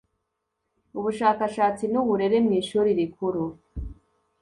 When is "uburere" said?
2.01-2.37